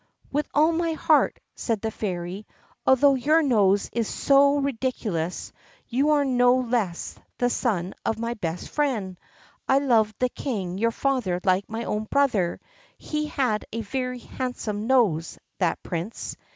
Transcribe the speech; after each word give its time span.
"With 0.31 0.47
all 0.55 0.71
my 0.71 0.93
heart," 0.93 1.39
said 1.53 1.81
the 1.81 1.91
Fairy; 1.91 2.47
"although 2.87 3.13
your 3.13 3.43
nose 3.43 3.87
is 3.93 4.07
so 4.07 4.57
ridiculous, 4.57 5.53
you 5.89 6.09
are 6.09 6.25
no 6.25 6.55
less 6.55 7.19
the 7.37 7.51
son 7.51 7.93
of 8.03 8.17
my 8.17 8.33
best 8.33 8.69
friend. 8.69 9.15
I 9.69 9.77
loved 9.77 10.15
the 10.17 10.29
King 10.29 10.79
your 10.79 10.89
father 10.89 11.39
like 11.43 11.69
my 11.69 11.83
own 11.83 12.05
brother; 12.05 12.59
he 12.97 13.27
had 13.27 13.63
a 13.71 13.81
very 13.83 14.17
handsome 14.17 14.87
nose, 14.87 15.37
that 15.59 15.83
Prince!" 15.83 16.35